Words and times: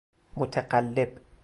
متقلب 0.37 1.19